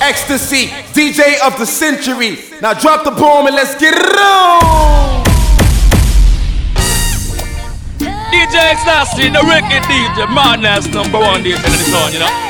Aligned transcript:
Ecstasy, 0.00 0.68
DJ 0.94 1.40
of 1.46 1.58
the 1.58 1.66
century. 1.66 2.38
Now 2.62 2.72
drop 2.74 3.04
the 3.04 3.10
bomb 3.10 3.46
and 3.46 3.56
let's 3.56 3.74
get 3.78 3.94
it 3.94 4.18
on. 4.18 5.24
DJ 8.30 8.54
Ecstasy, 8.54 9.28
the 9.28 9.42
wicked 9.44 9.82
DJ, 9.84 10.34
madness 10.34 10.86
number 10.92 11.18
one 11.18 11.42
DJ 11.42 11.56
in 11.56 11.62
the 11.62 11.84
song, 11.90 12.12
you 12.12 12.18
know. 12.20 12.47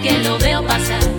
que 0.00 0.18
lo 0.18 0.38
veo 0.38 0.62
pasar. 0.64 1.17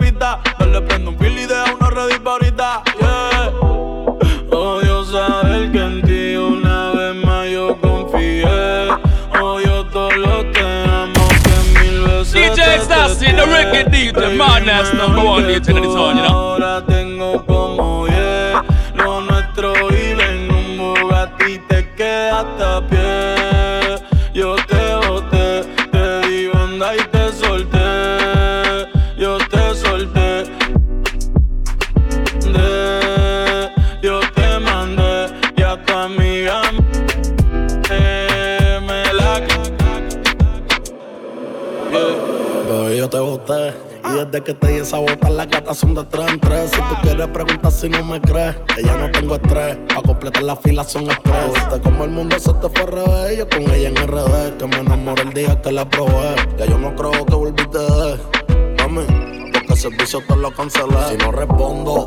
repita. 0.00 0.40
Dale, 0.58 0.80
prendo 0.82 1.10
un 1.10 1.18
fil 1.18 1.38
y 1.38 1.46
deja 1.46 1.64
uno 1.74 1.90
ready 1.90 2.18
pa' 2.18 2.32
ahorita. 2.32 2.82
Yeah. 3.00 3.52
Odio 4.50 5.04
saber 5.04 5.70
que 5.72 5.78
en 5.78 6.02
ti 6.02 6.36
una 6.36 6.90
vez 6.92 7.24
más 7.24 7.48
yo 7.48 7.76
confié. 7.80 8.88
Odio 9.40 9.86
todo 9.86 10.10
lo 10.10 10.50
que 10.52 10.60
amo 10.60 11.28
que 11.44 11.80
mil 11.80 12.00
veces 12.02 12.32
DJ 12.32 12.74
Ecstasy, 12.76 13.26
the 13.26 13.46
reggae 13.46 13.84
DJ, 13.84 14.36
madness 14.36 14.92
number 14.94 15.24
one 15.24 15.44
DJ 15.44 15.74
you 15.74 15.80
know. 15.80 16.26
Ahora 16.28 16.84
tengo 16.86 17.44
como 17.46 17.99
Desde 44.30 44.44
que 44.44 44.54
te 44.54 44.68
di 44.68 44.78
esa 44.78 44.98
bota, 44.98 45.28
las 45.28 45.48
gatas 45.48 45.76
son 45.76 45.92
de 45.92 46.04
tres 46.04 46.30
en 46.30 46.38
tres. 46.38 46.70
Si 46.70 46.76
tú 46.76 46.94
quieres 47.02 47.26
preguntar 47.26 47.72
si 47.72 47.88
no 47.88 48.04
me 48.04 48.20
crees, 48.20 48.54
que 48.76 48.84
ya 48.84 48.96
no 48.96 49.10
tengo 49.10 49.34
estrés. 49.34 49.76
Pa' 49.92 50.02
completar 50.02 50.44
la 50.44 50.54
fila 50.54 50.84
son 50.84 51.10
estrés. 51.10 51.52
Viste 51.52 51.80
como 51.80 52.04
el 52.04 52.10
mundo 52.10 52.38
se 52.38 52.52
te 52.54 52.68
fue 52.68 52.82
al 52.82 52.86
revés. 52.86 53.38
Yo 53.38 53.48
con 53.48 53.62
ella 53.62 53.88
en 53.88 53.96
RD, 53.96 54.56
que 54.56 54.66
me 54.68 54.76
enamoré 54.76 55.22
el 55.22 55.32
día 55.32 55.60
que 55.60 55.72
la 55.72 55.88
probé. 55.88 56.36
Ya 56.56 56.66
yo 56.66 56.78
no 56.78 56.94
creo 56.94 57.26
que 57.26 57.34
volviste 57.34 57.78
de 57.78 58.18
mami. 58.78 59.04
Porque 59.52 59.72
el 59.72 59.76
servicio 59.76 60.20
te 60.28 60.36
lo 60.36 60.54
cancelé. 60.54 60.94
Si 61.08 61.16
no 61.16 61.32
respondo, 61.32 62.06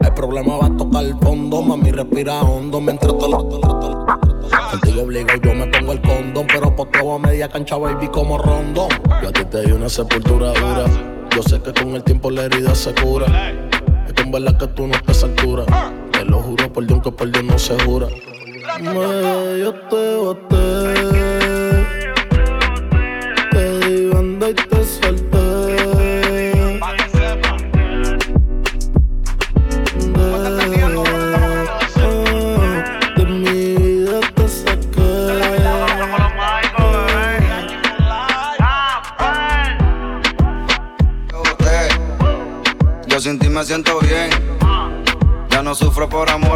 el 0.00 0.14
problema 0.14 0.56
va 0.56 0.66
a 0.66 0.76
tocar 0.78 1.04
el 1.04 1.18
fondo. 1.18 1.60
Mami, 1.60 1.90
respira 1.90 2.40
hondo 2.40 2.80
mientras 2.80 3.18
te 3.18 3.28
lo. 3.28 3.60
Contigo 4.70 5.02
obligo, 5.02 5.28
yo 5.42 5.54
me 5.54 5.66
pongo 5.66 5.92
el 5.92 6.00
condón, 6.00 6.46
pero 6.46 6.74
por 6.74 6.90
todo 6.90 7.16
a 7.16 7.18
media 7.18 7.50
cancha, 7.50 7.76
baby, 7.76 8.08
como 8.08 8.38
rondón. 8.38 8.88
Yo 9.22 9.28
a 9.28 9.32
ti 9.32 9.44
te 9.44 9.60
di 9.60 9.72
una 9.72 9.90
sepultura 9.90 10.54
dura. 10.54 11.19
Yo 11.34 11.42
sé 11.42 11.60
que 11.62 11.72
con 11.72 11.94
el 11.94 12.02
tiempo 12.02 12.30
la 12.30 12.44
herida 12.44 12.74
se 12.74 12.94
cura. 12.94 13.26
Es 14.06 14.12
con 14.14 14.30
verdad 14.32 14.58
que 14.58 14.66
tú 14.68 14.86
no 14.86 14.94
estás 14.94 15.22
a 15.22 15.26
altura. 15.26 15.64
Te 16.12 16.24
lo 16.24 16.38
juro 16.42 16.72
por 16.72 16.86
Dios 16.86 17.00
que 17.02 17.12
por 17.12 17.30
Dios 17.30 17.44
no 17.44 17.58
se 17.58 17.78
jura. 17.84 18.08
Me, 18.80 19.60
yo 19.60 19.74
te 19.88 20.16
boté. 20.16 20.99
siento 43.70 44.00
bien. 44.00 44.30
Ya 45.48 45.62
no 45.62 45.76
sufro 45.76 46.08
por 46.08 46.28
amor 46.28 46.49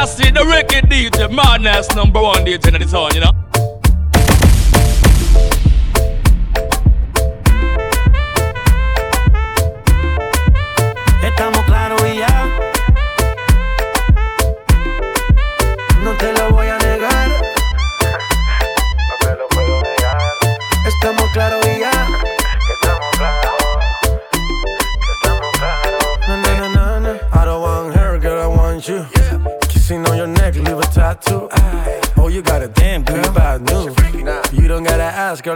I 0.00 0.06
see 0.06 0.30
the 0.30 0.46
record 0.46 0.88
DJ, 0.88 1.30
madness 1.30 1.94
number 1.94 2.22
one 2.22 2.42
DJ 2.42 2.72
in 2.72 2.80
the 2.80 2.86
town, 2.86 3.10
you 3.12 3.20
know. 3.20 3.39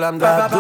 Salam 0.05 0.19
da 0.21 0.54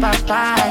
pa, 0.00 0.12
pa. 0.26 0.65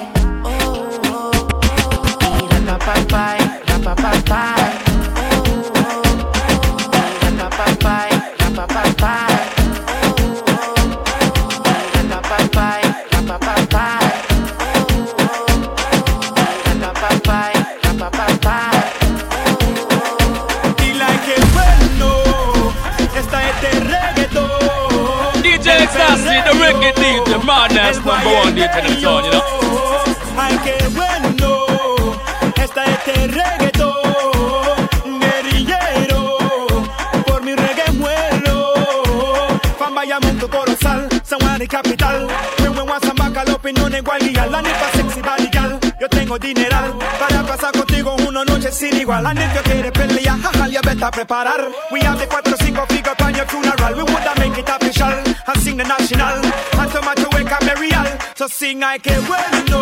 igual. 49.06 49.26
And 49.26 49.40
if 49.40 49.56
you 49.56 49.62
quiere 49.62 49.92
pelea, 49.92 50.36
jajal, 50.42 50.72
you 50.72 50.82
better 50.82 51.12
preparar. 51.12 51.72
We 51.92 52.00
have 52.02 52.20
the 52.20 52.26
cuatro 52.26 52.58
cinco 52.58 52.86
figures 52.88 53.16
on 53.22 53.36
your 53.36 53.46
funeral. 53.46 53.94
We 53.96 54.04
woulda 54.04 54.34
make 54.40 54.58
it 54.58 54.70
official 54.70 55.14
and 55.48 55.62
sing 55.62 55.78
the 55.78 55.84
national 55.84 56.42
anthem 56.82 57.08
at 57.08 57.18
the 57.18 57.30
wake 57.34 57.52
up 57.52 57.62
burial. 57.62 58.08
So 58.36 58.48
sing 58.48 58.84
I 58.84 58.98
que 58.98 59.16
bueno, 59.28 59.82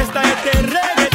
esta 0.00 0.22
es 0.22 0.42
terreno. 0.44 1.13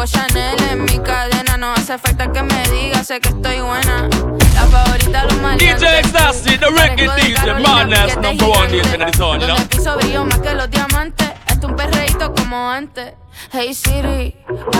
Coco 0.00 0.12
Chanel 0.12 0.56
en 0.70 0.84
mi 0.84 0.98
cadena. 0.98 1.58
No 1.58 1.74
hace 1.74 1.98
falta 1.98 2.32
que 2.32 2.42
me 2.42 2.62
diga, 2.68 3.04
sé 3.04 3.20
que 3.20 3.28
estoy 3.28 3.60
buena. 3.60 4.08
La 4.54 4.62
favorita 4.62 5.20
de 5.20 5.24
los 5.26 5.42
maleantes. 5.42 5.80
DJ 5.80 5.98
Ecstasy, 5.98 6.58
the 6.58 6.70
de 6.70 7.22
DJ, 7.22 7.60
Madness 7.60 8.16
number 8.16 8.48
one. 8.48 8.68
DJ 8.68 8.92
you 8.96 9.18
know. 9.18 9.46
Donde 9.46 9.66
piso 9.66 9.96
brillo 9.98 10.24
más 10.24 10.38
que 10.38 10.54
los 10.54 10.70
diamantes. 10.70 11.28
Esto 11.48 11.66
un 11.66 11.76
perreíto 11.76 12.32
como 12.32 12.70
antes. 12.70 13.12
Hey 13.52 13.74
Siri, 13.74 14.34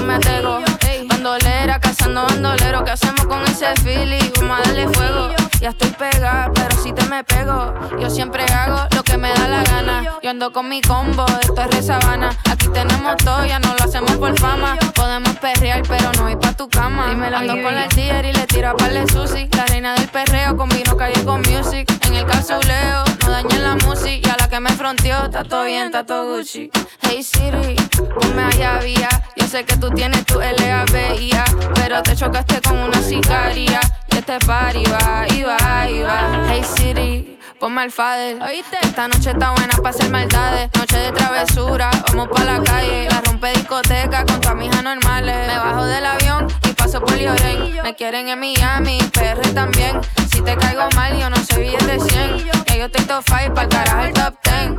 me 0.05 0.15
atego. 0.15 0.61
Bandolera, 1.09 1.81
cazando 1.81 2.25
bandolero. 2.25 2.85
¿Qué 2.85 2.93
hacemos 2.93 3.27
con 3.27 3.43
ese 3.45 3.75
feeling? 3.83 4.31
Vamos 4.41 4.59
a 4.59 4.63
darle 4.63 4.89
fuego. 4.89 5.29
Ya 5.61 5.71
estoy 5.71 5.91
pegada, 5.91 6.51
pero 6.55 6.77
si 6.83 6.93
te 6.93 7.05
me 7.07 7.25
pego. 7.25 7.75
Yo 7.99 8.09
siempre 8.09 8.45
hago 8.45 8.87
lo 8.95 9.03
que 9.03 9.17
me 9.17 9.31
da 9.31 9.49
la 9.49 9.63
gana. 9.65 10.19
Yo 10.23 10.31
ando 10.31 10.53
con 10.53 10.69
mi 10.69 10.81
combo, 10.81 11.27
esto 11.43 11.61
es 11.61 11.71
re 11.71 11.83
sabana. 11.83 12.31
Aquí 12.51 12.69
tenemos 12.69 13.17
todo, 13.19 13.45
ya 13.45 13.59
no 13.59 13.75
lo 13.75 13.85
hacemos 13.85 14.13
por 14.13 14.39
fama. 14.39 14.77
Podemos 14.95 15.37
perrear, 15.39 15.83
pero 15.89 16.13
no 16.19 16.31
ir 16.31 16.39
pa' 16.39 16.53
tu 16.53 16.69
cama. 16.69 17.11
Ando 17.11 17.63
con 17.63 17.77
el 17.77 17.89
dealer 17.91 18.25
y 18.27 18.33
le 18.33 18.47
tiro 18.47 18.71
a 18.71 18.77
par 18.77 18.93
de 18.93 19.07
sushi. 19.09 19.49
La 19.57 19.67
reina 19.67 19.95
del 19.95 20.09
perreo 20.09 20.57
combino 20.57 20.97
calle 20.97 21.25
con 21.25 21.41
music. 21.43 21.91
En 22.07 22.15
el 22.15 22.25
calzuleo, 22.27 23.05
no 23.23 23.31
dañen 23.31 23.63
la 23.63 23.77
música. 23.77 24.29
Y 24.29 24.31
a 24.31 24.37
la 24.39 24.49
que 24.49 24.61
me 24.61 24.71
fronteó, 24.71 25.27
está 25.27 25.45
todo 25.45 25.65
bien, 25.65 25.87
está 25.87 26.07
todo 26.07 26.37
Gucci. 26.37 26.71
Hey 27.03 27.23
Siri, 27.23 27.77
ponme 28.15 28.43
allá 28.51 28.79
vía. 28.79 29.09
Yo 29.37 29.47
sé 29.47 29.65
que 29.65 29.77
tú 29.77 29.91
tienes 29.91 30.25
tu 30.27 30.39
LABIA, 30.39 31.45
pero 31.75 32.03
te 32.03 32.15
chocaste 32.15 32.61
con 32.61 32.79
una 32.79 33.01
sicaria. 33.03 33.81
Y 34.13 34.17
este 34.17 34.39
party 34.41 34.85
va, 34.85 35.27
y 35.29 35.43
va, 35.43 35.91
y 35.91 36.03
va. 36.03 36.47
Hey 36.49 36.63
Siri, 36.65 37.39
ponme 37.59 37.83
al 37.83 37.91
fader. 37.91 38.43
¿Oíste? 38.43 38.79
Esta 38.83 39.09
noche 39.09 39.31
está 39.31 39.53
buena 39.53 39.75
para 39.77 39.91
hacer 39.91 40.11
maldades. 40.11 40.71
Noche 40.77 40.99
de 40.99 41.13
travesura, 41.13 41.91
vamos 42.09 42.29
pa' 42.29 42.45
la 42.45 42.63
calle. 42.63 43.09
La 43.09 43.21
rompe 43.21 43.53
discoteca 43.53 44.25
con 44.25 44.41
tu 44.41 44.49
amiga 44.49 44.83
normales. 44.83 45.47
Me 45.47 45.57
bajo 45.57 45.85
del 45.85 46.07
avión 46.07 46.47
y 46.69 46.73
paso 46.73 47.01
por 47.01 47.17
Lloren. 47.17 47.83
Me 47.83 47.95
quieren 47.95 48.29
en 48.29 48.41
Miami, 48.41 48.99
PR 49.13 49.41
también. 49.55 50.01
Si 50.41 50.47
te 50.47 50.57
caigo 50.57 50.89
mal, 50.97 51.21
yo 51.21 51.29
no 51.29 51.37
soy 51.37 51.65
billete 51.65 52.01
100. 52.01 52.65
Que 52.65 52.79
yo 52.79 52.87
estoy 52.87 53.05
top 53.05 53.23
5 53.29 53.53
para 53.53 53.63
el 53.65 53.69
carajo 53.69 54.05
el 54.05 54.13
top 54.15 54.35
10. 54.43 54.71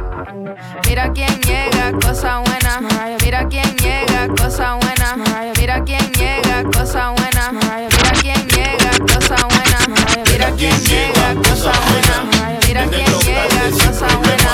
Mira 0.88 1.12
quién 1.14 1.40
llega, 1.42 1.92
cosa 2.02 2.40
buena. 2.40 2.82
Mira 3.24 3.48
quién 3.48 3.78
llega, 3.78 4.28
cosa 4.36 4.74
buena. 4.78 5.18
Mira 5.60 5.84
quién 5.84 6.12
llega, 6.14 6.64
cosa 6.64 7.12
buena. 7.12 7.52
Mira 7.92 8.12
quién 8.24 8.48
llega, 8.50 8.92
cosa 9.06 9.36
buena. 9.46 9.78
Mira 10.32 10.50
quién 10.58 10.82
llega, 10.82 11.36
cosa 11.36 11.72
buena. 11.86 12.26
Mira 12.66 12.88
quién 12.90 13.06
llega, 13.22 13.70
cosa 13.70 14.08
buena. 14.18 14.52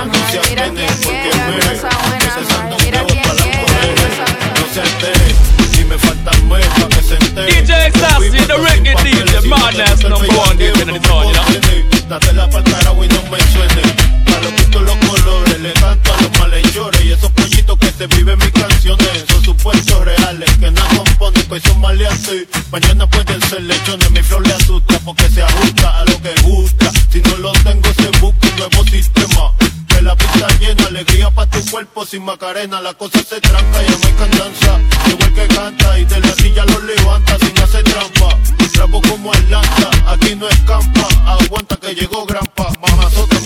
Mira 0.49 0.67
quién 0.75 0.91
llega, 1.07 1.47
cosa 1.55 1.89
buena. 2.03 2.35
Mira 2.83 2.99
quién 3.07 3.23
llega, 3.31 3.85
cosa 3.95 4.19
buena. 4.19 4.27
No 4.59 4.65
se 4.73 4.81
altere, 4.81 5.29
si 5.71 5.85
me 5.85 5.97
faltan 5.97 6.49
mes 6.49 6.67
pa' 6.67 6.89
que 6.89 7.01
se 7.01 7.15
entere. 7.15 7.61
DJ 7.61 7.87
Ecstasy, 7.87 8.29
the 8.45 8.57
record 8.57 8.99
DJ, 9.05 9.16
Madness 9.47 10.03
number 10.03 10.27
one 10.35 10.57
DJ 10.57 10.81
in 10.81 10.87
the 10.91 10.99
zone, 11.07 11.27
you 11.27 11.33
know. 11.33 12.09
Date 12.09 12.33
la 12.33 12.49
palcarago 12.49 13.03
y 13.03 13.07
no 13.07 13.21
me 13.31 13.39
suene. 13.51 13.81
A 14.27 14.39
los 14.43 14.51
los 14.83 14.97
colores, 15.07 15.59
le 15.61 15.73
canto 15.73 16.13
a 16.13 16.21
los 16.21 16.39
malhechores. 16.39 17.05
Y 17.05 17.11
esos 17.13 17.31
pollitos 17.31 17.77
que 17.79 17.91
se 17.91 18.07
viven 18.07 18.37
mis 18.39 18.51
canciones 18.51 19.25
son 19.29 19.43
supuestos 19.43 20.03
reales. 20.03 20.49
Que 20.57 20.69
nada 20.69 20.87
componen, 20.97 21.43
pues 21.47 21.63
son 21.63 21.79
maleantes. 21.79 22.47
Mañana 22.71 23.07
pueden 23.07 23.41
ser 23.43 23.61
lechones. 23.61 24.11
Mi 24.11 24.21
flow 24.21 24.41
le 24.41 24.53
asusta 24.53 24.99
porque 25.05 25.29
se 25.29 25.41
ajusta 25.41 25.99
a 25.99 26.05
lo 26.05 26.21
que 26.21 26.33
gusta. 26.41 26.91
Si 27.09 27.21
no 27.21 27.37
lo 27.37 27.51
tengo, 27.63 27.89
se 27.93 28.09
busca 28.19 28.47
un 28.49 28.55
nuevo 28.57 28.83
sistema. 28.85 29.53
La 30.01 30.15
pista 30.15 30.47
llena, 30.59 30.85
alegría 30.85 31.29
pa' 31.31 31.47
tu 31.47 31.59
cuerpo 31.71 32.05
sin 32.05 32.23
macarena. 32.23 32.79
La 32.81 32.93
cosa 32.93 33.19
se 33.23 33.41
tranca, 33.41 33.81
ya 33.81 33.91
no 33.91 34.07
hay 34.07 34.13
cantanza. 34.13 34.79
El 35.07 35.33
que 35.33 35.47
canta 35.47 35.99
y 35.99 36.05
de 36.05 36.19
la 36.19 36.31
silla 36.33 36.65
lo 36.65 36.79
levanta 36.81 37.37
Trapo 38.77 39.01
como 39.09 39.33
Atlanta, 39.33 39.89
aquí 40.05 40.35
no 40.35 40.47
escampa. 40.47 41.07
Aguanta 41.25 41.77
que 41.77 41.95
llegó 41.95 42.27
Grampa. 42.27 42.71
Mamazota, 42.79 43.36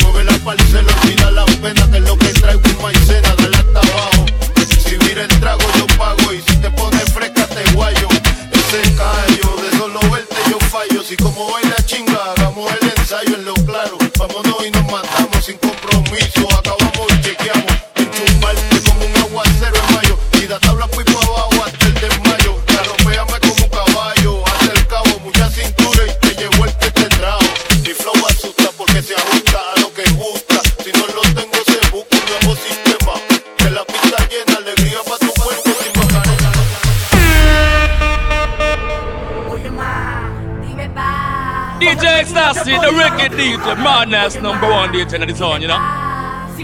Ecstasy, 42.61 42.77
the 42.77 42.95
record 42.95 43.31
DJ, 43.31 43.83
Madness 43.83 44.35
number 44.35 44.69
one 44.69 44.91
DJ 44.93 45.19
in 45.19 45.27
the 45.27 45.33
zone, 45.33 45.61
you 45.61 45.67
know. 45.67 45.79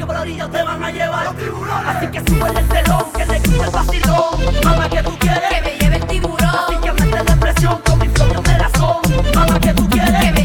Por 0.06 0.52
te 0.52 0.64
van 0.64 0.84
a 0.84 0.92
llevar 0.92 1.26
los 1.26 1.36
tiburones. 1.38 1.96
Así 1.96 2.08
que 2.12 2.20
sube 2.20 2.60
el 2.60 2.68
telón, 2.68 3.04
que 3.18 3.26
te 3.26 3.42
quite 3.42 3.64
el 3.64 3.70
vacilón. 3.72 4.64
Mamá, 4.64 4.90
que 4.90 5.02
tú 5.02 5.18
quieres? 5.18 5.50
Que 5.50 5.62
me 5.62 5.78
lleve 5.80 5.96
el 5.96 6.06
tiburón. 6.06 6.50
Así 6.50 6.76
que 6.76 6.92
mete 6.92 7.24
la 7.24 7.36
presión 7.38 7.82
con 7.82 7.98
mi 7.98 8.08
flow 8.10 8.44
de 8.44 8.58
razón. 8.60 8.98
Mamá, 9.34 9.60
que 9.60 9.74
tú 9.74 9.90
quieres? 9.90 10.24
Que 10.24 10.32
me 10.34 10.37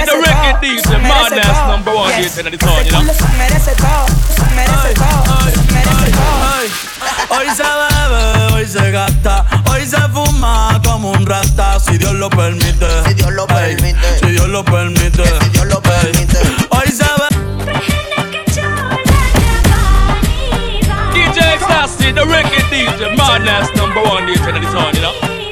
Ecstasy, 0.00 0.12
se 0.12 0.18
merece 0.18 0.20
the 0.20 0.20
todo, 0.20 0.22
record 0.22 0.60
DJ, 0.60 0.80
se 0.82 0.98
merece 0.98 1.08
madness 1.08 1.46
todo. 1.46 1.66
number 1.68 1.94
one 1.94 2.10
Yes. 2.10 2.36
DJ 2.36 2.46
in 2.46 2.52
the 2.52 2.58
song, 2.64 2.84
you 2.84 2.90
know. 2.90 3.00
Ese 3.00 3.00
culo 3.00 3.14
se 3.14 3.28
merece 3.38 3.72
todo, 3.76 4.06
se 4.36 4.46
merece 4.56 4.90
todo, 4.94 5.24
se 5.50 5.72
merece 5.72 6.10
todo. 6.10 6.40
Hoy 7.30 7.46
se 7.54 7.62
bebe, 7.62 8.54
hoy 8.54 8.66
se 8.66 8.90
gasta, 8.90 9.44
hoy 9.70 9.86
se 9.86 10.00
fuma 10.12 10.80
como 10.84 11.10
un 11.12 11.26
rata, 11.26 11.78
si 11.80 11.98
Dios 11.98 12.14
lo 12.14 12.28
permite. 12.30 12.86
Si 13.06 13.14
Dios 13.14 13.32
lo 13.32 13.46
permite. 13.46 13.98
Si 14.20 14.30
Dios 14.30 14.48
lo 14.48 14.64
permite. 14.64 15.24
Si 15.24 15.48
Dios 15.50 15.66
lo 15.66 15.80
permite. 15.80 16.38
Hoy 16.70 16.88
se 16.88 17.04
bebe. 17.04 17.28
DJ 21.12 21.54
Ecstasy, 21.54 22.12
the 22.12 22.24
record 22.26 22.64
DJ, 22.70 23.16
madness 23.16 23.68
number 23.76 24.02
one 24.02 24.26
DJ 24.26 24.56
in 24.56 24.62
the 24.62 24.70
song, 24.72 24.94
you 24.94 25.00
know. 25.02 25.49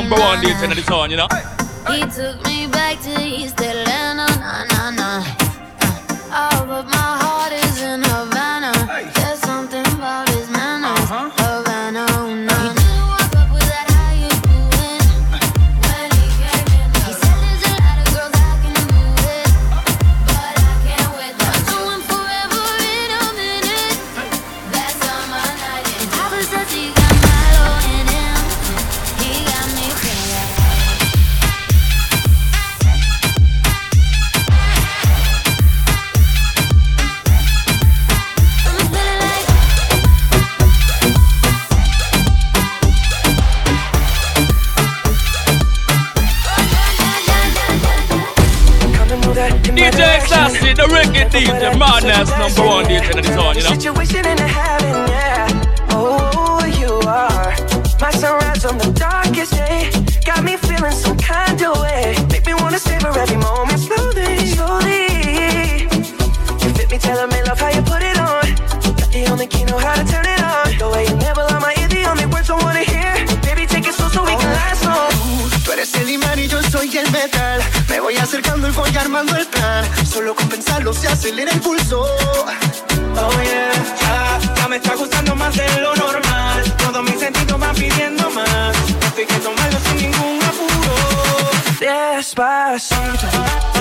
Number 0.00 0.16
one 0.16 0.38
DJ 0.38 0.64
in 0.64 0.70
the 0.70 0.82
song, 0.82 1.10
you 1.10 1.16
know. 1.18 1.28
He 1.92 2.00
took 2.00 2.49
Ecstasy, 50.70 50.74
the 50.74 50.94
record 50.94 51.32
DJ, 51.32 51.78
madness 51.78 52.30
number 52.30 52.66
one 52.66 52.84
DJ 52.84 53.10
in 53.10 53.22
the 53.22 53.32
song, 53.34 53.54
you 53.56 53.62
know. 53.62 53.70
Situation 53.70 54.26
in 54.26 54.38
heaven, 54.38 55.08
yeah. 55.08 55.48
Oh, 55.90 56.64
you 56.78 56.92
are 57.08 57.54
my 58.00 58.10
sunrise 58.10 58.64
on 58.64 58.78
the 58.78 58.90
darkest 58.92 59.52
day. 59.52 59.90
Got 60.24 60.44
me 60.44 60.56
feeling 60.56 60.92
some 60.92 61.16
kind 61.18 61.60
of 61.62 61.80
way. 61.80 62.14
Make 62.30 62.46
me 62.46 62.54
wanna 62.54 62.78
savor 62.78 63.08
every 63.18 63.36
moment 63.36 63.80
slowly, 63.80 64.46
slowly. 64.46 65.88
You 66.62 66.68
fit 66.76 66.90
me, 66.90 66.98
telling 66.98 67.30
me 67.30 67.42
love 67.48 67.58
how 67.58 67.70
you 67.70 67.82
put 67.82 68.02
it 68.02 68.18
on. 68.18 68.44
Got 68.96 69.10
the 69.10 69.26
only 69.30 69.46
key 69.46 69.64
know 69.64 69.78
how 69.78 69.94
to 69.94 70.04
turn 70.04 70.26
it 70.26 70.42
on. 70.42 70.78
The 70.78 70.88
way 70.88 71.04
you 71.06 71.16
never 71.16 71.42
on 71.42 71.60
my 71.60 71.74
ear, 71.80 71.88
the 71.88 72.04
only 72.04 72.26
words 72.26 72.50
I 72.50 72.56
wanna 72.62 72.84
hear. 72.84 73.12
Baby, 73.42 73.66
take 73.66 73.86
it 73.86 73.94
slow 73.94 74.08
so 74.08 74.22
we 74.24 74.34
can 74.36 74.52
last 74.52 74.84
long. 74.84 75.10
Tú 75.64 75.72
eres 75.72 75.94
el 75.94 76.08
imán 76.10 76.38
y 76.38 76.46
yo 76.46 76.62
soy 76.62 76.96
el 76.96 77.10
metal. 77.10 77.60
Me 77.88 78.00
voy 78.00 78.16
acercando 78.16 78.68
y 78.68 78.70
voy 78.72 78.96
armando 78.96 79.34
el 79.36 79.46
plan. 79.46 79.84
Solo 80.10 80.34
con 80.34 80.48
pensarlo 80.48 80.92
se 80.92 81.06
acelera 81.06 81.52
el 81.52 81.60
pulso. 81.60 82.02
Oh 82.02 83.42
yeah, 83.42 83.72
ya, 84.00 84.54
ya 84.56 84.68
me 84.68 84.76
está 84.76 84.96
gustando 84.96 85.36
más 85.36 85.54
de 85.56 85.80
lo 85.80 85.94
normal. 85.94 86.76
Todos 86.78 87.02
mis 87.04 87.20
sentidos 87.20 87.58
van 87.60 87.74
pidiendo 87.76 88.28
más. 88.30 88.76
Esto 88.88 89.20
hay 89.20 89.26
que 89.26 89.34
tomarlo 89.38 89.78
sin 89.80 89.96
ningún 89.98 90.40
apuro. 90.42 92.16
Despacito. 92.16 93.79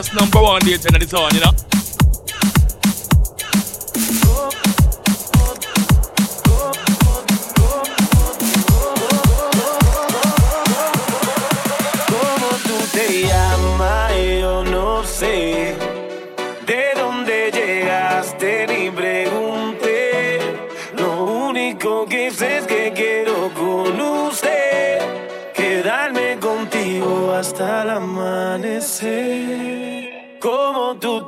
that's 0.00 0.14
number 0.14 0.40
one 0.40 0.60
dating 0.62 0.94
at 0.94 1.00
the 1.00 1.06
town, 1.06 1.28
you 1.34 1.40
know. 1.40 1.79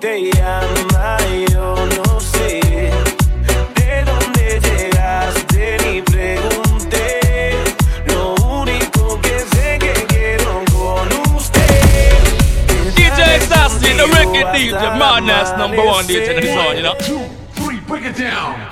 Te 0.02 0.32
llamas? 0.32 1.22
Yo 1.52 1.76
no 1.76 2.20
sé. 2.20 2.60
¿De 3.76 4.04
dónde 4.04 4.60
llegaste? 4.60 5.76
Ni 5.84 6.02
pregunté. 6.02 7.54
Lo 8.06 8.34
único 8.34 9.20
que 9.20 9.38
sé 9.54 9.78
que 9.78 9.92
quiero 10.08 10.64
con 10.72 11.36
usted. 11.36 12.18
DJ 12.96 13.36
Ecstasy, 13.36 13.94
the 13.94 14.06
record 14.08 14.52
DJ, 14.52 14.98
madness 14.98 15.56
number 15.56 15.86
one 15.86 16.04
DJ 16.04 16.34
in 16.34 16.40
the 16.40 16.52
song, 16.52 16.76
you 16.76 16.82
know. 16.82 16.96
Three, 17.54 17.78
break 17.86 18.04
it 18.04 18.16
down. 18.18 18.71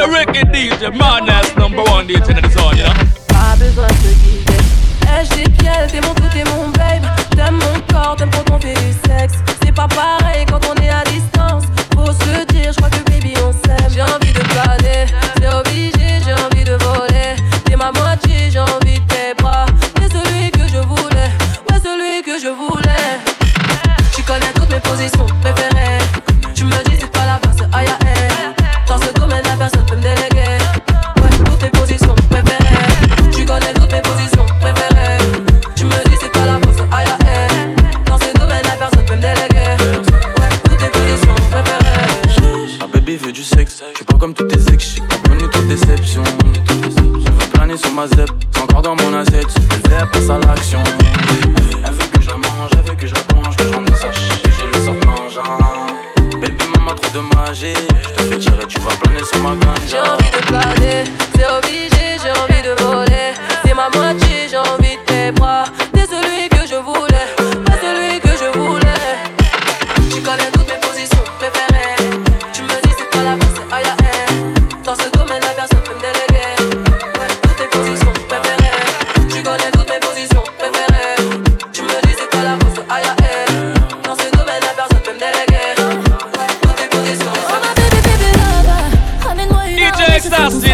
The 0.00 0.08
wicked 0.08 0.48
DJ, 0.48 0.96
madness 0.96 1.54
number 1.56 1.82
one 1.84 2.06
DJ 2.06 2.36
in 2.36 2.42
the 2.42 2.50
song, 2.50 2.76
you 2.76 2.84
know? 2.84 2.94
Pas 3.28 3.56
besoin 3.58 3.86
de 3.86 3.94
te 3.94 4.12
guider. 4.22 4.62
Eh, 5.04 5.24
j'ai 5.28 5.44
pied, 5.44 5.70
t'es 5.90 6.00
mon 6.00 6.14
tout, 6.14 6.28
t'es 6.32 6.44
mon 6.44 6.68
babe. 6.70 7.04
T'aimes 7.36 7.58
mon 7.58 7.80
corps, 7.92 8.16
t'aimes 8.16 8.30
quand 8.30 8.54
on 8.54 8.58
fait 8.58 8.74
du 8.74 8.92
sexe. 9.06 9.34
C'est 9.62 9.74
pas 9.74 9.88
pareil 9.88 10.46
quand 10.46 10.60
on 10.70 10.74
est 10.82 10.88
à 10.90 11.04
distance. 11.04 11.64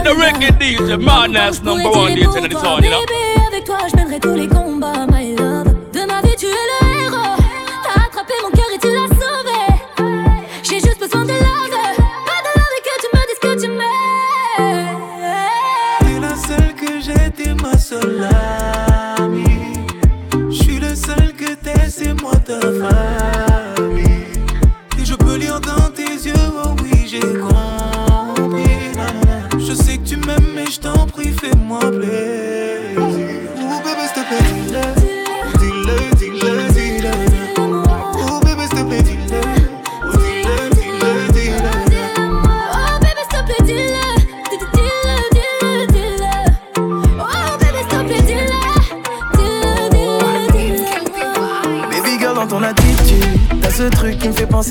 The 0.06 0.14
wicked 0.14 0.54
DJ, 0.60 1.02
madness 1.02 1.62
number 1.62 1.90
one 1.90 2.12
DJ 2.12 2.44
in 2.44 2.50
the 2.50 2.60
song, 2.60 2.82
you 2.82 2.90
know. 2.90 3.04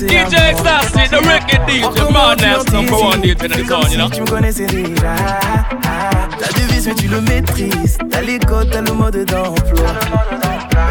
À 0.04 0.08
DJ 0.08 0.34
Ecstasy, 0.50 1.08
the 1.08 1.20
wicked 1.26 1.60
DJ, 1.66 2.12
madness 2.12 2.64
tu 2.66 2.72
number 2.72 2.98
one 2.98 3.22
DJ 3.22 3.36
C'est 3.40 3.92
you 3.92 3.96
know? 3.96 4.08
si 4.08 4.16
tu 4.16 4.20
me 4.20 4.26
connaissais 4.26 4.66
déjà. 4.66 5.16
T'as 6.38 6.52
devise 6.60 6.86
mais 6.86 6.94
tu 6.94 7.08
le 7.08 7.20
maîtrises. 7.22 7.98
T'as 8.10 8.20
les 8.20 8.38
codes, 8.38 8.68
t'as 8.70 8.82
le 8.82 8.92
mode 8.92 9.24
d'emploi. 9.24 9.86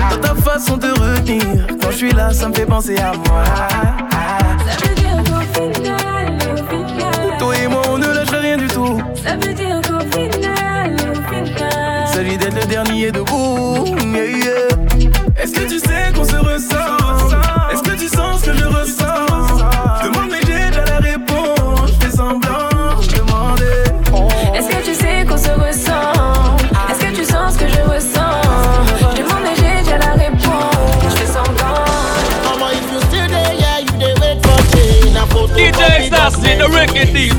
Dans 0.09 0.17
ta 0.17 0.35
façon 0.35 0.77
de 0.77 0.87
retenir. 0.87 1.67
Quand 1.81 1.91
je 1.91 1.97
suis 1.97 2.11
là 2.11 2.33
ça 2.33 2.49
me 2.49 2.53
fait 2.55 2.65
penser 2.65 2.97
à 2.97 3.11
moi. 3.13 3.43
Ça 4.65 4.87
veut 4.87 4.95
dire 4.95 5.23
qu'au 5.23 5.41
final, 5.53 6.37
au 6.51 6.57
final. 6.57 7.37
Toi 7.37 7.55
et 7.57 7.67
moi 7.67 7.81
on 7.89 7.97
ne 7.99 8.07
lâche 8.07 8.29
rien 8.29 8.57
du 8.57 8.67
tout. 8.67 8.99
Ça 9.23 9.35
veut 9.35 9.53
dire 9.53 9.81
qu'au 9.81 9.99
final, 10.17 10.95
au 11.11 11.15
final. 11.33 12.07
Celui 12.11 12.37
d'être 12.37 12.55
le 12.55 12.65
dernier 12.65 13.11
debout. 13.11 13.95
Yeah, 14.03 14.25
yeah. 14.25 15.13
Est-ce 15.43 15.53
que 15.53 15.69
tu 15.69 15.79
sais 15.79 15.84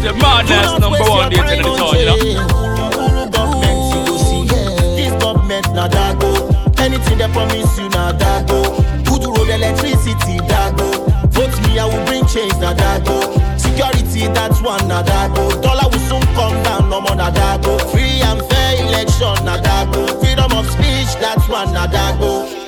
the 0.06 0.14
madness 0.22 0.78
number 0.78 1.02
one 1.10 1.30
date 1.30 1.58
in 1.58 1.62
the 1.66 1.74
town, 1.74 1.98
you 1.98 2.06
know. 2.06 2.16
This 4.94 5.10
government 5.20 5.66
now 5.74 5.88
that 5.88 6.20
go. 6.20 6.30
Anything 6.78 7.18
they 7.18 7.28
promise 7.28 7.76
you 7.78 7.88
now 7.88 8.12
that 8.12 8.46
go. 8.46 8.62
Good 9.02 9.26
road 9.26 9.48
electricity 9.50 10.38
that 10.46 10.76
go. 10.78 10.86
Vote 11.34 11.58
me, 11.66 11.78
I 11.78 11.86
will 11.86 12.04
bring 12.06 12.24
change 12.26 12.54
now 12.62 12.72
that 12.74 13.04
go. 13.04 13.18
Security 13.58 14.28
that's 14.32 14.62
one 14.62 14.86
now 14.86 15.02
that 15.02 15.34
go. 15.34 15.50
Dollar 15.60 15.90
will 15.90 15.98
soon 16.06 16.22
come 16.38 16.54
down, 16.62 16.88
no 16.88 17.00
more 17.00 17.16
now 17.16 17.30
that 17.30 17.62
go. 17.64 17.76
Free 17.90 18.22
and 18.22 18.40
fair 18.46 18.86
election 18.86 19.34
now 19.44 19.58
that 19.58 19.92
go. 19.92 20.06
Freedom 20.22 20.52
of 20.52 20.70
speech 20.70 21.10
that's 21.18 21.48
one 21.48 21.72
now 21.74 21.86
that 21.88 22.20
go 22.20 22.65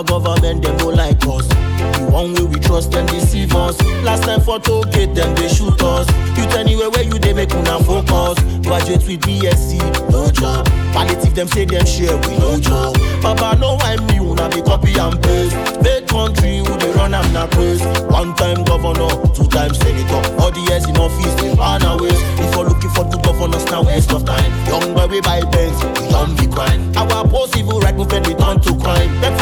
our 0.00 0.04
government 0.20 0.62
they 0.64 0.76
no 0.76 0.88
like 0.88 1.22
us. 1.26 1.46
The 1.48 2.08
one 2.10 2.32
way 2.34 2.44
we 2.44 2.58
trust 2.60 2.92
them 2.92 3.06
deceive 3.06 3.54
us. 3.54 3.80
Last 4.02 4.24
time 4.24 4.40
for 4.40 4.58
toll 4.58 4.84
gate 4.84 5.14
them 5.14 5.34
they 5.34 5.48
shoot 5.48 5.80
us. 5.82 6.08
Youth 6.36 6.54
anywhere 6.54 6.90
where 6.90 7.02
you 7.04 7.18
they 7.18 7.32
make 7.34 7.52
una 7.52 7.78
focus. 7.84 8.40
Graduate 8.64 9.04
with 9.06 9.20
BSc, 9.20 9.80
no 10.10 10.30
job. 10.30 10.66
Palliative 10.92 11.34
them 11.34 11.48
say 11.48 11.64
them 11.64 11.84
share 11.84 12.16
we 12.16 12.38
no 12.38 12.58
job. 12.58 12.94
Papa 13.20 13.56
no 13.60 13.76
why 13.76 13.96
me 14.08 14.18
una 14.20 14.48
be 14.48 14.62
copy 14.62 14.96
and 14.98 15.20
paste. 15.22 15.56
Big 15.82 16.06
country 16.08 16.58
who 16.58 16.72
they 16.78 16.90
run 16.92 17.12
am 17.14 17.32
na 17.32 17.46
praise. 17.46 17.82
One 18.08 18.34
time 18.36 18.64
governor, 18.64 19.10
two 19.34 19.46
time 19.48 19.74
senator. 19.74 20.22
All 20.40 20.50
the 20.50 20.64
years 20.70 20.88
in 20.88 20.96
office 20.96 21.34
they 21.42 21.52
run 21.54 21.82
away. 21.84 22.14
If 22.40 22.54
you're 22.54 22.64
looking 22.64 22.90
for 22.90 23.04
good 23.04 23.22
governors 23.22 23.64
now 23.66 23.82
waste 23.84 24.12
of 24.12 24.24
time. 24.24 24.50
Young 24.66 24.94
boy 24.94 25.06
we 25.08 25.20
buy 25.20 25.40
banks, 25.52 25.76
we 26.00 26.08
don't 26.08 26.36
be 26.38 26.46
crime. 26.46 26.80
Our 26.96 27.28
post 27.28 27.52
civil 27.54 27.80
right 27.80 27.94
movement 27.94 28.26
we 28.26 28.34
turn 28.34 28.60
to 28.60 28.72
crime. 28.80 29.10
Then 29.20 29.36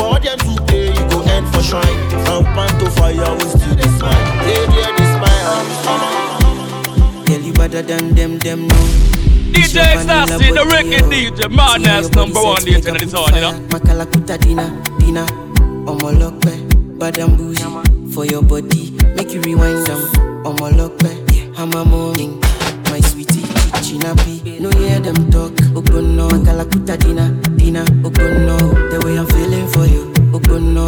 shrine. 1.69 2.01
From 2.25 2.45
pan 2.57 2.73
to 2.81 2.91
fire, 2.97 3.33
we 3.37 3.47
still 3.53 3.75
this 3.77 3.93
smile. 3.99 4.25
Hey, 4.49 4.65
yeah, 4.73 4.91
this 4.97 5.11
smile. 5.17 5.65
Girl, 7.27 7.41
you 7.41 7.53
better 7.53 7.83
than 7.83 8.15
them, 8.15 8.39
them 8.39 8.67
know. 8.67 8.85
DJ 9.53 9.77
Ecstasy, 9.85 10.53
the 10.53 10.65
wicked 10.65 11.05
DJ, 11.13 11.51
madness 11.51 12.11
number 12.13 12.43
one 12.43 12.63
DJ 12.63 12.89
in 12.89 12.95
the 12.97 13.09
song, 13.09 13.35
you 13.35 13.41
know. 13.41 13.53
Makalakuta 13.69 14.39
dina, 14.39 14.67
dina. 14.99 15.27
Omolokwe, 15.87 16.55
badam 16.99 17.37
bougie. 17.37 18.13
For 18.13 18.25
your 18.25 18.43
body, 18.43 18.93
make 19.15 19.33
you 19.33 19.41
rewind 19.43 19.87
down. 19.87 20.01
Omolokwe, 20.45 21.11
I'm 21.59 21.73
a 21.75 21.85
morning. 21.85 22.41
My 22.91 23.01
sweetie, 23.01 23.45
chinapi. 23.85 24.61
No 24.61 24.71
hear 24.79 25.01
them 25.01 25.31
talk. 25.31 25.53
Ogono, 25.75 26.29
makalakuta 26.31 26.97
dina, 26.97 27.31
dina. 27.57 27.85
Ogono, 28.03 28.57
the 28.91 28.99
way 29.05 29.19
I'm 29.19 29.27
feeling 29.27 29.69
for 29.69 29.87
you. 29.87 30.13
Ogono, 30.33 30.87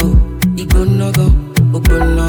Igbono 0.61 1.11
go, 1.13 1.25
Ogbono, 1.73 2.27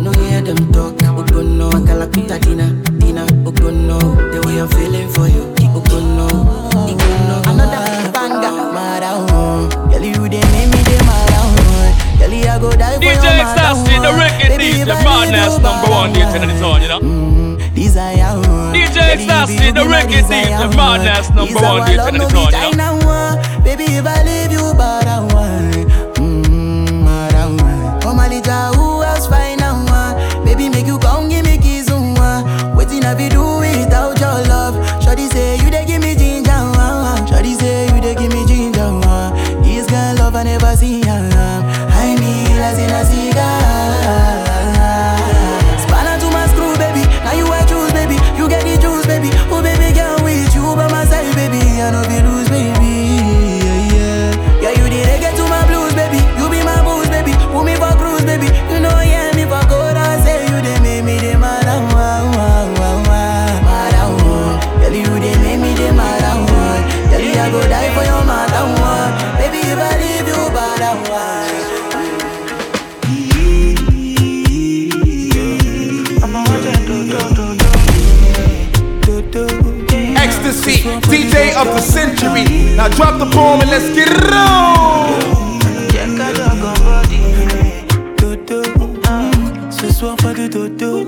no 0.00 0.10
hear 0.22 0.42
them 0.42 0.56
talk. 0.72 0.94
Ogbono, 1.18 1.70
Akalakuta 1.70 2.38
Dina, 2.38 2.66
Dina, 3.00 3.24
Ogbono, 3.44 3.98
the 4.30 4.40
way 4.46 4.60
I'm 4.60 4.68
feeling 4.68 5.08
for 5.10 5.26
you. 5.26 5.42
Ogbono, 5.74 6.28
Igbono, 6.86 7.36
another 7.50 8.12
banger. 8.12 8.52
Mara, 8.72 9.10
girl, 9.90 10.04
you 10.04 10.28
dey 10.28 10.40
make 10.54 10.70
me 10.70 10.80
dey 10.86 11.00
mara, 11.02 11.40
girl, 12.18 12.34
I 12.34 12.58
go 12.60 12.70
die 12.70 12.94
for 12.94 13.00
DJ 13.02 13.24
your 13.24 13.42
mara. 13.42 13.42
DJ 13.42 13.42
Ecstasy, 13.42 13.94
the 13.98 14.12
record 14.22 14.60
DJ, 14.60 14.84
the 14.86 14.96
broadness 15.02 15.58
number 15.58 15.90
one, 15.90 16.12
the 16.12 16.20
internet 16.20 16.50
is 16.54 16.62
on, 16.62 16.82
you 16.82 16.88
know. 16.88 17.00
Mm, 17.00 17.58
DJ 17.74 19.18
Stassi, 19.26 19.74
the 19.74 19.84
record 19.84 20.24
DJ, 20.24 20.46
the 20.60 20.76
madness, 20.76 21.30
number 21.30 21.54
one, 21.60 21.86
the 21.86 21.92
internet 21.98 22.22
is 22.22 22.34
on, 22.34 22.52
you 22.70 22.76
know. 22.76 23.42
Baby, 23.64 23.84
if 23.98 24.06
I 24.06 24.22
I 33.14 33.16
be 33.16 33.28
do 33.28 33.58
without 33.62 34.18
your 34.18 34.42
love. 34.50 34.74
Shawty 35.00 35.30
say 35.30 35.56
you 35.62 35.70
dey 35.70 35.84
give 35.86 36.02
me 36.02 36.16
ginger, 36.16 36.50
uh, 36.50 36.74
uh. 36.74 37.26
Shawty 37.26 37.54
say 37.54 37.86
you 37.94 38.00
dey 38.00 38.16
give 38.16 38.32
me 38.32 38.44
ginger. 38.44 38.80
Uh. 39.06 39.30
This 39.62 39.86
girl 39.88 40.16
love 40.16 40.34
I 40.34 40.42
never 40.42 40.74
seen. 40.74 41.04
I 41.06 42.16
need, 42.18 42.58
I 42.58 42.74
see, 42.74 42.90
I 42.90 43.04
see. 43.04 43.33
DJ 81.14 81.54
of 81.54 81.66
the 81.66 81.80
century. 81.80 82.74
Now 82.74 82.88
drop 82.88 83.20
the 83.20 83.26
bomb 83.26 83.60
and 83.60 83.70
let's 83.70 83.88
get 83.94 84.08
it 84.10 84.34
on. 84.34 85.60
Check 85.92 86.10
out 86.18 86.36
your 86.36 86.74
body. 86.82 87.20
Dodo. 88.16 88.62
Ce 89.70 89.92
soir, 89.92 90.16
pas 90.16 90.34
de 90.34 90.48
dodo. 90.48 91.06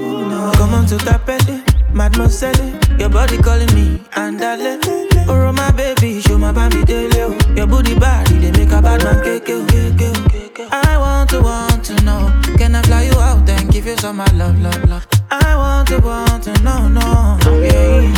Comment 0.58 0.84
tu 0.86 0.96
t'appelles? 0.96 1.60
Mademoiselle, 1.92 2.78
your 3.00 3.08
body 3.08 3.36
calling 3.38 3.72
me 3.74 4.00
Andale. 4.14 4.78
Oh 5.28 5.50
my 5.50 5.72
baby, 5.72 6.20
show 6.20 6.38
my 6.38 6.52
baby 6.52 6.84
dele. 6.84 7.22
Oh. 7.24 7.54
Your 7.56 7.66
booty 7.66 7.94
body, 7.98 8.38
they 8.38 8.52
make 8.52 8.70
a 8.70 8.80
bad 8.80 9.02
man 9.02 9.24
cake. 9.24 9.50
I 10.70 10.98
want 10.98 11.30
to 11.30 11.40
want 11.40 11.84
to 11.86 11.94
know. 12.04 12.30
Can 12.56 12.76
I 12.76 12.82
fly 12.82 13.02
you 13.06 13.18
out 13.18 13.48
and 13.50 13.72
give 13.72 13.86
you 13.86 13.96
some 13.96 14.18
my 14.18 14.30
love, 14.34 14.60
love, 14.60 14.84
love? 14.88 15.06
I 15.32 15.56
want 15.56 15.88
to 15.88 15.98
want 15.98 16.44
to 16.44 16.52
know, 16.62 16.86
no, 16.86 17.38
yeah. 17.60 18.15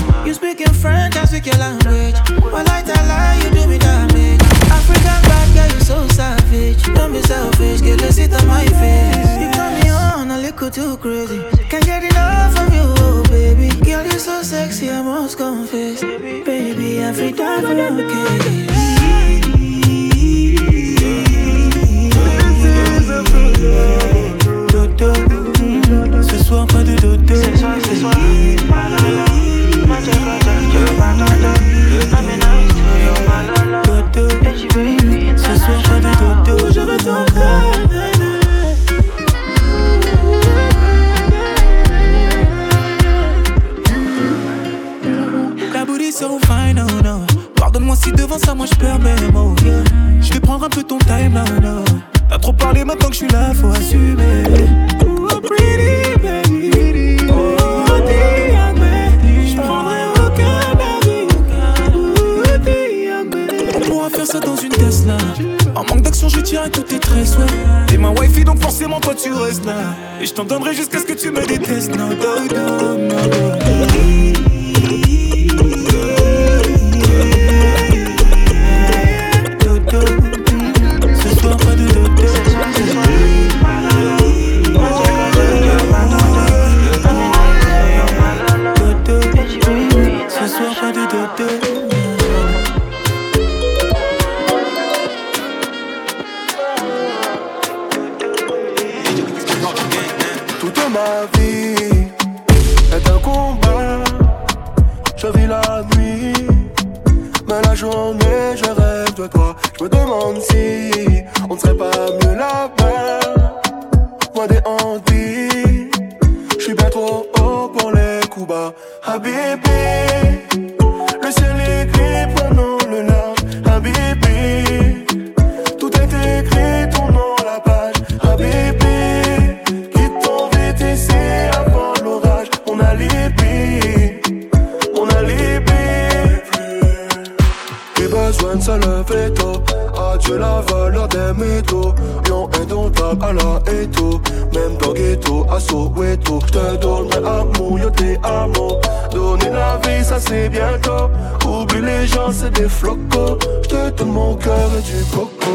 Oublie 151.47 151.81
les 151.81 152.07
gens, 152.07 152.31
c'est 152.33 152.51
des 152.51 152.69
flocos. 152.69 153.39
De 153.71 153.91
tout 153.91 154.05
mon 154.05 154.35
cœur 154.37 154.71
et 154.79 154.83
du 154.83 155.05
coco. 155.15 155.55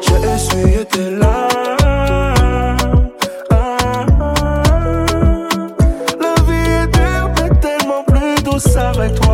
J'ai 0.00 0.34
essuyé 0.34 0.84
tes 0.84 1.10
larmes. 1.10 1.58
avec 8.76 9.14
toi. 9.20 9.27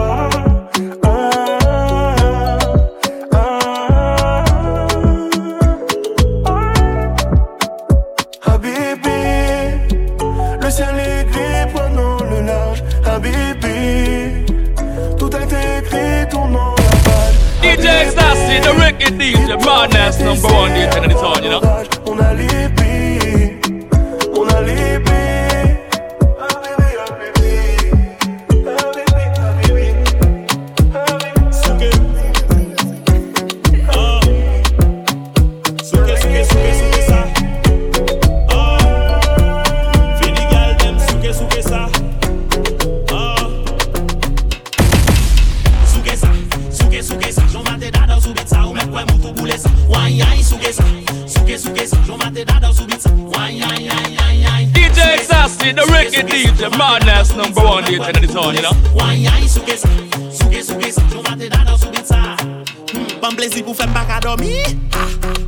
Ban 63.25 63.33
plezi 63.33 63.63
pou 63.65 63.73
fèm 63.73 63.89
baka 63.97 64.19
domi 64.21 64.59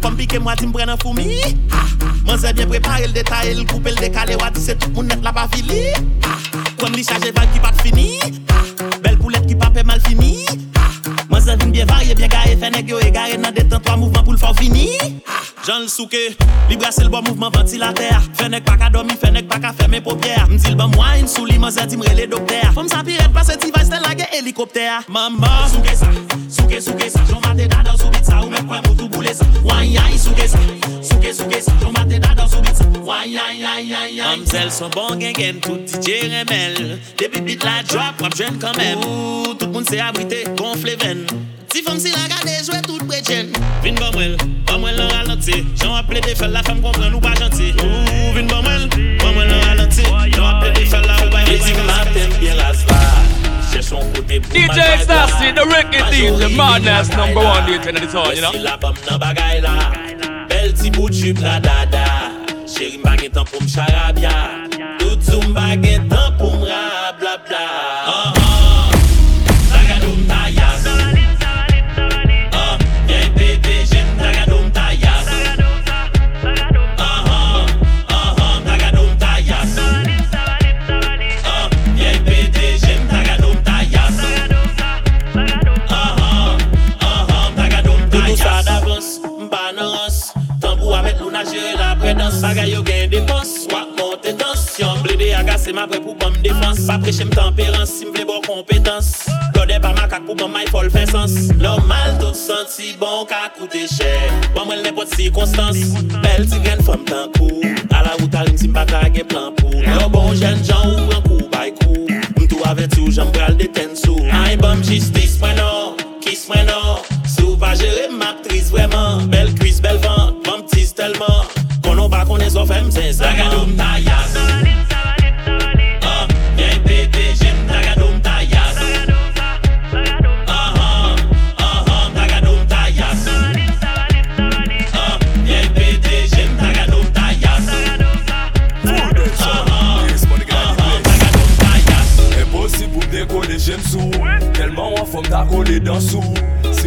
Fèm 0.01 0.15
pike 0.17 0.39
mwa 0.41 0.55
di 0.57 0.65
mpren 0.67 0.89
an 0.89 0.97
foumi. 1.03 1.27
Mwen 2.25 2.39
se 2.41 2.53
bien 2.57 2.71
prepare 2.71 3.05
l 3.05 3.13
detay 3.13 3.51
L 3.53 3.67
koupe 3.69 3.93
l 3.93 3.99
dekale 4.01 4.39
wadi 4.41 4.63
se 4.65 4.73
tout 4.81 4.95
moun 4.97 5.11
net 5.13 5.21
la 5.21 5.35
pa 5.37 5.45
fili. 5.53 5.83
Kwen 6.81 6.97
li 6.97 7.05
chaje 7.05 7.35
val 7.37 7.51
ki 7.53 7.61
pat 7.61 7.77
fini. 7.85 8.17
Bel 9.05 9.19
poulet 9.21 9.45
ki 9.45 9.59
pape 9.61 9.85
mal 9.85 10.01
fini. 10.09 10.47
Mwen 11.29 11.45
se 11.45 11.59
vin 11.61 11.75
bien 11.75 11.93
varye 11.93 12.17
bien 12.17 12.33
gare 12.33 12.57
Fè 12.57 12.73
neg 12.73 12.89
yo 12.89 13.03
e 13.05 13.13
gare 13.13 13.37
nan 13.37 13.53
detan 13.53 13.85
3 13.85 14.01
mouvman 14.01 14.25
pou 14.25 14.33
l 14.33 14.41
fò 14.41 14.57
fini. 14.57 14.89
Jan 15.67 15.83
l 15.83 15.89
souke, 15.91 16.21
li 16.71 16.77
brase 16.79 17.03
l 17.03 17.09
bon 17.11 17.25
mouvman 17.27 17.51
ventilater 17.51 18.15
Fenek 18.39 18.63
pa 18.63 18.77
ka 18.79 18.87
domi, 18.95 19.17
fenek 19.19 19.49
pa 19.51 19.57
ka 19.59 19.73
feme 19.75 19.99
popyer 19.99 20.45
Mdil 20.47 20.77
ban 20.79 20.93
mwa 20.93 21.09
sou 21.27 21.43
li, 21.43 21.57
man 21.59 21.73
zè 21.75 21.89
di 21.91 21.99
mrele 21.99 22.29
dokter 22.31 22.69
Fom 22.77 22.87
sa 22.87 23.01
piret 23.03 23.33
pa 23.35 23.43
se 23.43 23.57
ti 23.59 23.73
vay 23.75 23.83
stel 23.83 24.05
lage 24.07 24.29
helikopter 24.31 25.03
Mama 25.11 25.67
souke 25.73 25.97
sa, 25.99 26.07
souke 26.47 26.79
souke 26.79 27.11
sa 27.11 27.25
Jom 27.27 27.43
vate 27.43 27.67
dada 27.67 27.97
sou 27.99 28.13
bit 28.15 28.23
sa, 28.23 28.45
ou 28.45 28.53
men 28.53 28.63
kwen 28.69 28.87
moutou 28.87 29.11
boule 29.11 29.35
sa 29.35 29.49
Wanyan, 29.67 30.15
souke 30.23 30.47
sa, 30.47 30.63
souke 31.03 31.35
souke 31.35 31.59
sa 31.59 31.75
Jom 31.83 31.99
vate 31.99 32.23
dada 32.23 32.47
sou 32.47 32.63
bit 32.63 32.79
sa, 32.79 32.87
wanyan, 33.03 33.59
yanyan, 33.59 33.91
yanyan 33.91 34.39
Mamzel 34.45 34.71
son 34.71 34.95
bon 34.95 35.19
gen 35.19 35.35
gen, 35.35 35.59
tout 35.67 35.83
DJ 35.83 36.31
remel 36.37 37.01
Depi 37.19 37.43
bit 37.43 37.67
la 37.67 37.81
drop, 37.91 38.23
wap 38.23 38.39
jen 38.39 38.55
kamem 38.63 39.03
Ou, 39.03 39.59
tout 39.59 39.67
moun 39.75 39.83
se 39.83 39.99
abrite, 39.99 40.45
gonfle 40.55 40.95
ven 41.03 41.27
Ti 41.77 41.83
fom 41.85 41.99
si 42.01 42.09
la 42.09 42.25
gade, 42.25 42.55
jwe 42.65 42.79
tout 42.87 43.03
bretjen 43.05 43.51
Vin 43.85 43.99
bon 44.01 44.15
mwen, 44.15 44.31
bon 44.65 44.79
mwen 44.81 44.95
lan 44.97 45.11
ralante 45.13 45.59
Jan 45.77 45.91
aple 45.93 46.23
de 46.25 46.33
fel 46.33 46.55
la 46.57 46.63
fem 46.65 46.79
kompren 46.81 47.13
ou 47.13 47.21
pa 47.21 47.35
jante 47.37 47.67
Ou 47.85 48.31
vin 48.33 48.49
bon 48.49 48.65
mwen, 48.65 48.87
bon 49.21 49.35
mwen 49.37 49.51
lan 49.51 49.61
ralante 49.67 50.07
Jan 50.07 50.47
aple 50.55 50.71
de 50.73 50.87
fel 50.89 51.05
la 51.05 51.19
ou 51.21 51.29
pa 51.35 51.43
jante 51.43 51.53
Mizik 51.53 51.83
maten 51.91 52.33
bien 52.39 52.57
la 52.57 52.71
sva 52.81 52.97
DJ 53.77 54.89
Stassi, 55.03 55.53
the 55.53 55.69
record 55.69 56.09
DJ 56.17 56.49
Madness 56.57 57.13
number 57.13 57.45
one 57.45 57.69
DJ 57.69 57.93
in 57.93 58.01
the 58.01 58.09
town, 58.09 58.33
you 58.33 58.41
know? 58.41 58.57
Mwen 58.57 58.63
si 58.63 58.65
la 58.71 58.79
bom 58.81 58.97
nan 59.05 59.21
bagay 59.21 59.61
la. 59.61 59.77
Bel 60.49 60.73
ti 60.73 60.89
bout 60.97 61.13
jup 61.13 61.45
la 61.45 61.61
dada. 61.61 62.33
Chéri 62.65 63.05
mba 63.05 63.19
gen 63.21 63.37
tan 63.37 63.45
pou 63.53 63.61
m 63.61 63.69
charabia. 63.69 64.33
Toutou 64.97 65.45
mba 65.53 65.75
gen 65.85 66.09
tan 66.09 66.33
pou 66.41 66.57
m 66.57 66.65
rada 66.65 66.86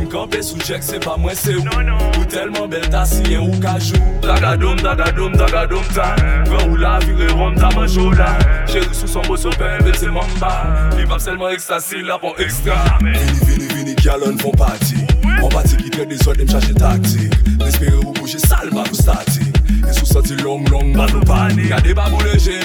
Kampe 0.09 0.41
sou 0.41 0.57
chek 0.65 0.81
se 0.83 0.97
pa 1.03 1.13
mwen 1.21 1.35
se 1.37 1.53
ou 1.53 1.63
non, 1.63 1.83
non. 1.85 1.99
Ou 2.17 2.25
telman 2.25 2.69
bel 2.71 2.85
ta 2.89 3.03
siyen 3.05 3.43
ou 3.45 3.59
kajou 3.61 3.99
Dagadom, 4.23 4.79
dagadom, 4.81 5.35
dagadom 5.37 5.85
ta 5.93 6.15
Gwa 6.47 6.63
ou 6.65 6.79
la 6.81 6.97
vire 7.03 7.29
rom 7.35 7.53
ta 7.59 7.69
manjou 7.75 8.09
la 8.17 8.31
Chéri 8.65 8.89
sou 8.91 9.07
son 9.07 9.21
boso 9.27 9.53
pen 9.59 9.83
ve 9.85 9.93
te 9.93 10.09
mamba 10.13 10.53
Li 10.97 11.05
pap 11.09 11.21
selman 11.21 11.53
ekstasi 11.53 12.01
la 12.07 12.17
pon 12.21 12.33
ekstra 12.41 12.79
Vini, 13.03 13.37
vini, 13.45 13.69
vini, 13.75 13.95
gyalon 14.01 14.39
fon 14.41 14.57
pati 14.57 15.05
Mwen 15.27 15.53
pati 15.53 15.77
ki 15.77 15.93
kre 15.93 16.09
de 16.09 16.17
zot 16.23 16.41
dem 16.41 16.49
chache 16.49 16.73
taktik 16.79 17.37
Respire 17.61 18.01
ou 18.01 18.15
bouje 18.17 18.41
salma 18.41 18.87
pou 18.89 18.97
statik 18.97 19.48
Et 19.87 19.93
sous 19.93 20.05
senti 20.05 20.35
long, 20.35 20.63
long, 20.71 20.91
pas 20.93 21.07
nous 21.07 21.21
panique 21.21 21.69
Y'a 21.69 21.81
des 21.81 21.93
babous 21.93 22.17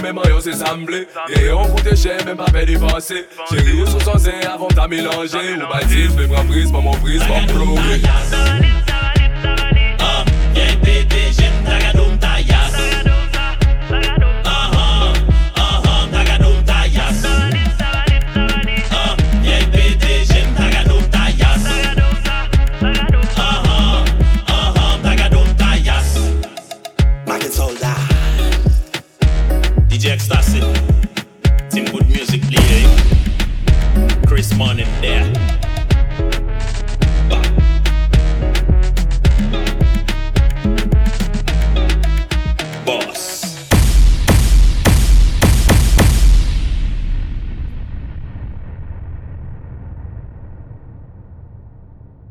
même 0.02 0.18
c'est 0.40 0.54
semblé. 0.54 1.06
Et 1.28 1.50
on 1.50 1.64
cher, 1.96 2.24
même 2.24 2.36
pas 2.36 2.50
fait 2.50 2.66
dépenser. 2.66 3.26
Chéri 3.50 3.82
ou 3.82 3.86
sous 3.86 4.18
zin, 4.18 4.32
avant 4.52 4.68
t'as 4.68 4.88
mélangé 4.88 5.38
Ou 5.56 6.18
fais 6.18 6.26
moi 6.26 6.38
pas 6.72 6.80
mon 6.80 6.96
prise, 6.96 7.20
pas 7.20 8.93